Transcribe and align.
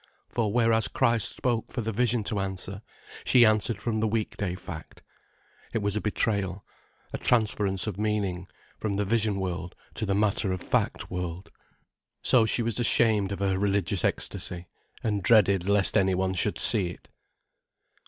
For 0.29 0.51
whereas 0.51 0.87
Christ 0.87 1.29
spoke 1.31 1.71
for 1.71 1.81
the 1.81 1.91
Vision 1.91 2.23
to 2.23 2.39
answer, 2.39 2.81
she 3.23 3.45
answered 3.45 3.77
from 3.79 3.99
the 3.99 4.07
weekday 4.07 4.55
fact. 4.55 5.03
It 5.75 5.83
was 5.83 5.95
a 5.95 6.01
betrayal, 6.01 6.65
a 7.13 7.19
transference 7.19 7.85
of 7.85 7.99
meaning, 7.99 8.47
from 8.79 8.93
the 8.93 9.05
vision 9.05 9.35
world, 9.39 9.75
to 9.93 10.07
the 10.07 10.15
matter 10.15 10.51
of 10.51 10.59
fact 10.63 11.11
world. 11.11 11.51
So 12.23 12.47
she 12.47 12.63
was 12.63 12.79
ashamed 12.79 13.31
of 13.31 13.37
her 13.37 13.59
religious 13.59 14.03
ecstasy, 14.03 14.65
and 15.03 15.21
dreaded 15.21 15.69
lest 15.69 15.95
any 15.95 16.15
one 16.15 16.33
should 16.33 16.57
see 16.57 16.87
it. 16.89 17.07